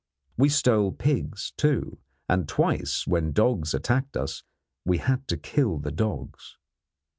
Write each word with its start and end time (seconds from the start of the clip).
We 0.35 0.49
stole 0.49 0.93
pigs, 0.93 1.53
too, 1.57 1.99
and 2.27 2.47
twice 2.47 3.05
when 3.05 3.33
dogs 3.33 3.75
attacked 3.75 4.17
us 4.17 4.41
we 4.83 4.97
had 4.97 5.27
to 5.27 5.37
kill 5.37 5.77
the 5.77 5.91
dogs. 5.91 6.57